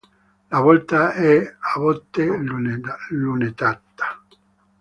La 0.49 0.59
volta 0.61 1.13
è 1.13 1.35
a 1.59 1.77
botte 1.77 2.25
lunettata. 2.25 3.83